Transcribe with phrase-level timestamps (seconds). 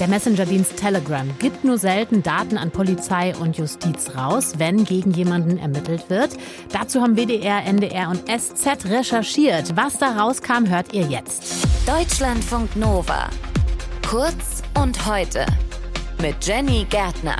[0.00, 5.58] Der Messenger-Dienst Telegram gibt nur selten Daten an Polizei und Justiz raus, wenn gegen jemanden
[5.58, 6.30] ermittelt wird.
[6.72, 9.76] Dazu haben WDR, NDR und SZ recherchiert.
[9.76, 11.66] Was da rauskam, hört ihr jetzt.
[11.86, 13.28] Deutschlandfunk Nova.
[14.08, 15.44] Kurz und heute.
[16.20, 17.36] Mit Jenny Gärtner.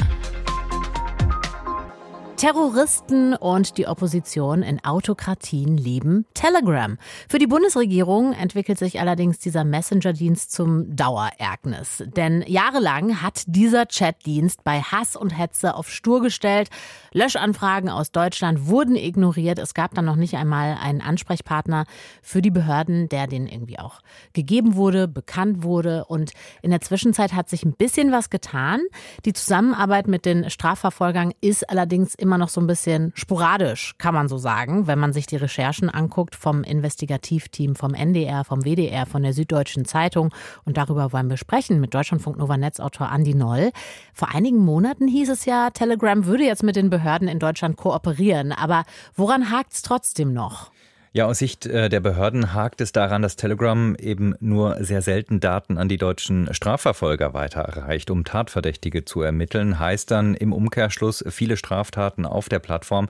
[2.39, 6.97] Terroristen und die Opposition in Autokratien lieben Telegram.
[7.29, 12.05] Für die Bundesregierung entwickelt sich allerdings dieser Messenger-Dienst zum Dauerereignis.
[12.07, 16.71] Denn jahrelang hat dieser Chatdienst bei Hass und Hetze auf Stur gestellt.
[17.13, 19.59] Löschanfragen aus Deutschland wurden ignoriert.
[19.59, 21.87] Es gab dann noch nicht einmal einen Ansprechpartner
[22.23, 23.99] für die Behörden, der den irgendwie auch
[24.33, 26.05] gegeben wurde, bekannt wurde.
[26.05, 26.31] Und
[26.63, 28.81] in der Zwischenzeit hat sich ein bisschen was getan.
[29.25, 34.13] Die Zusammenarbeit mit den Strafverfolgern ist allerdings immer immer noch so ein bisschen sporadisch, kann
[34.13, 39.07] man so sagen, wenn man sich die Recherchen anguckt vom Investigativteam, vom NDR, vom WDR,
[39.07, 40.29] von der Süddeutschen Zeitung.
[40.67, 43.71] Und darüber wollen wir sprechen mit Deutschlandfunk Nova Netzautor Andi Noll.
[44.13, 48.53] Vor einigen Monaten hieß es ja, Telegram würde jetzt mit den Behörden in Deutschland kooperieren.
[48.53, 50.71] Aber woran hakt es trotzdem noch?
[51.13, 55.41] Ja, aus Sicht äh, der Behörden hakt es daran, dass Telegram eben nur sehr selten
[55.41, 59.79] Daten an die deutschen Strafverfolger weiterreicht, um Tatverdächtige zu ermitteln.
[59.79, 63.09] Heißt dann im Umkehrschluss, viele Straftaten auf der Plattform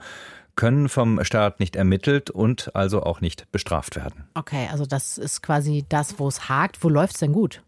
[0.54, 4.24] können vom Staat nicht ermittelt und also auch nicht bestraft werden.
[4.34, 6.82] Okay, also das ist quasi das, wo es hakt.
[6.82, 7.62] Wo läuft es denn gut?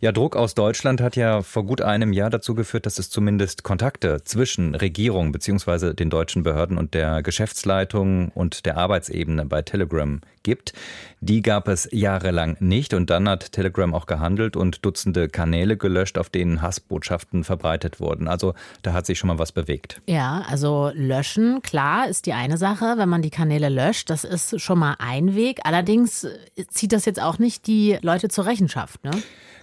[0.00, 3.62] Ja, Druck aus Deutschland hat ja vor gut einem Jahr dazu geführt, dass es zumindest
[3.62, 5.94] Kontakte zwischen Regierung bzw.
[5.94, 10.74] den deutschen Behörden und der Geschäftsleitung und der Arbeitsebene bei Telegram gibt.
[11.20, 16.18] Die gab es jahrelang nicht und dann hat Telegram auch gehandelt und Dutzende Kanäle gelöscht,
[16.18, 18.28] auf denen Hassbotschaften verbreitet wurden.
[18.28, 20.02] Also da hat sich schon mal was bewegt.
[20.06, 22.94] Ja, also löschen, klar, ist die eine Sache.
[22.98, 25.60] Wenn man die Kanäle löscht, das ist schon mal ein Weg.
[25.64, 26.26] Allerdings
[26.68, 29.12] zieht das jetzt auch nicht die Leute zur Rechenschaft, ne?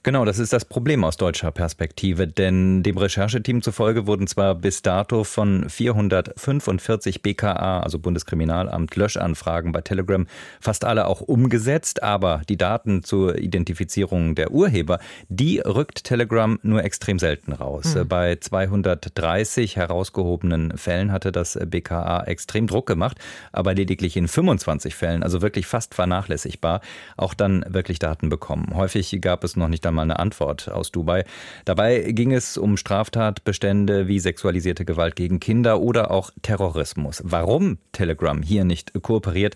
[0.03, 4.81] Genau, das ist das Problem aus deutscher Perspektive, denn dem Rechercheteam zufolge wurden zwar bis
[4.81, 10.25] dato von 445 BKA, also Bundeskriminalamt, Löschanfragen bei Telegram
[10.59, 14.97] fast alle auch umgesetzt, aber die Daten zur Identifizierung der Urheber,
[15.29, 17.93] die rückt Telegram nur extrem selten raus.
[17.93, 18.07] Mhm.
[18.07, 23.19] Bei 230 herausgehobenen Fällen hatte das BKA extrem Druck gemacht,
[23.51, 26.81] aber lediglich in 25 Fällen, also wirklich fast vernachlässigbar,
[27.17, 28.71] auch dann wirklich Daten bekommen.
[28.73, 31.25] Häufig gab es noch nicht einmal eine Antwort aus Dubai.
[31.65, 37.21] Dabei ging es um Straftatbestände wie sexualisierte Gewalt gegen Kinder oder auch Terrorismus.
[37.23, 39.55] Warum Telegram hier nicht kooperiert,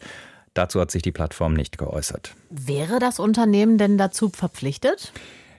[0.54, 2.36] dazu hat sich die Plattform nicht geäußert.
[2.50, 5.12] Wäre das Unternehmen denn dazu verpflichtet?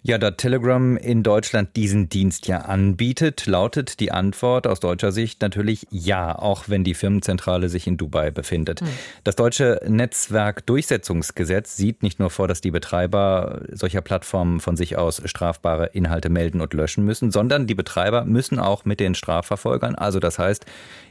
[0.07, 5.43] Ja, da Telegram in Deutschland diesen Dienst ja anbietet, lautet die Antwort aus deutscher Sicht
[5.43, 8.83] natürlich ja, auch wenn die Firmenzentrale sich in Dubai befindet.
[8.83, 8.89] Hm.
[9.25, 15.21] Das deutsche Netzwerkdurchsetzungsgesetz sieht nicht nur vor, dass die Betreiber solcher Plattformen von sich aus
[15.25, 20.21] strafbare Inhalte melden und löschen müssen, sondern die Betreiber müssen auch mit den Strafverfolgern, also
[20.21, 20.67] das heißt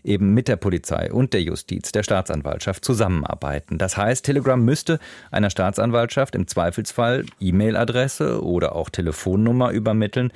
[0.05, 3.77] eben mit der Polizei und der Justiz, der Staatsanwaltschaft zusammenarbeiten.
[3.77, 4.99] Das heißt, Telegram müsste
[5.31, 10.31] einer Staatsanwaltschaft im Zweifelsfall E-Mail-Adresse oder auch auch Telefonnummer übermitteln,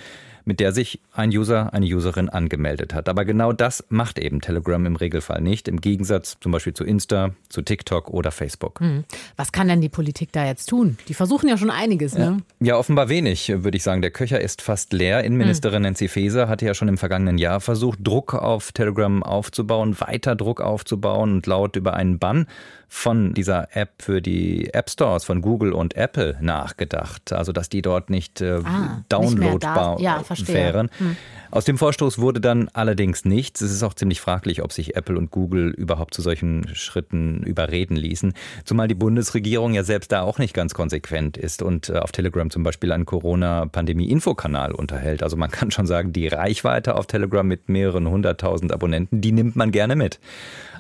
[0.50, 3.08] mit der sich ein User, eine Userin angemeldet hat.
[3.08, 7.36] Aber genau das macht eben Telegram im Regelfall nicht, im Gegensatz zum Beispiel zu Insta,
[7.50, 8.80] zu TikTok oder Facebook.
[8.80, 9.04] Hm.
[9.36, 10.98] Was kann denn die Politik da jetzt tun?
[11.08, 12.42] Die versuchen ja schon einiges, ne?
[12.60, 14.02] Ja, offenbar wenig, würde ich sagen.
[14.02, 15.24] Der Köcher ist fast leer.
[15.24, 15.84] Innenministerin hm.
[15.84, 20.62] Nancy Faeser hatte ja schon im vergangenen Jahr versucht, Druck auf Telegram aufzubauen, weiter Druck
[20.62, 22.48] aufzubauen und laut über einen Bann
[22.90, 27.32] von dieser App für die App Stores von Google und Apple nachgedacht.
[27.32, 30.90] Also, dass die dort nicht äh, ah, downloadbar nicht ja, wären.
[30.98, 31.16] Hm.
[31.52, 33.62] Aus dem Vorstoß wurde dann allerdings nichts.
[33.62, 37.96] Es ist auch ziemlich fraglich, ob sich Apple und Google überhaupt zu solchen Schritten überreden
[37.96, 38.34] ließen.
[38.66, 42.52] Zumal die Bundesregierung ja selbst da auch nicht ganz konsequent ist und äh, auf Telegram
[42.52, 45.24] zum Beispiel einen Corona-Pandemie-Infokanal unterhält.
[45.24, 49.56] Also man kann schon sagen, die Reichweite auf Telegram mit mehreren hunderttausend Abonnenten, die nimmt
[49.56, 50.20] man gerne mit.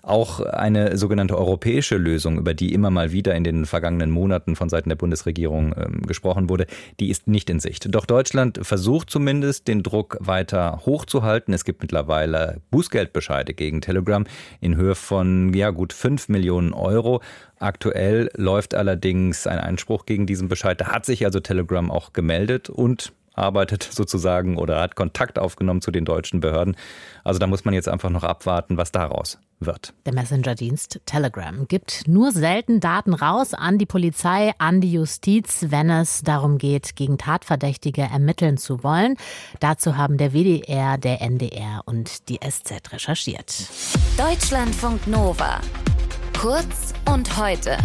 [0.03, 4.69] Auch eine sogenannte europäische Lösung, über die immer mal wieder in den vergangenen Monaten von
[4.69, 6.65] Seiten der Bundesregierung äh, gesprochen wurde,
[6.99, 7.93] die ist nicht in Sicht.
[7.93, 11.53] Doch Deutschland versucht zumindest, den Druck weiter weiter hochzuhalten.
[11.53, 14.25] Es gibt mittlerweile Bußgeldbescheide gegen Telegram
[14.61, 17.21] in Höhe von ja, gut 5 Millionen Euro.
[17.59, 20.79] Aktuell läuft allerdings ein Einspruch gegen diesen Bescheid.
[20.79, 25.91] Da hat sich also Telegram auch gemeldet und arbeitet sozusagen oder hat Kontakt aufgenommen zu
[25.91, 26.75] den deutschen Behörden.
[27.23, 29.93] Also da muss man jetzt einfach noch abwarten, was daraus wird.
[30.05, 35.89] Der Messenger-Dienst Telegram gibt nur selten Daten raus an die Polizei, an die Justiz, wenn
[35.89, 39.15] es darum geht, gegen Tatverdächtige ermitteln zu wollen.
[39.59, 43.69] Dazu haben der WDR, der NDR und die SZ recherchiert.
[44.17, 45.59] Deutschlandfunk Nova.
[46.39, 47.77] Kurz und heute.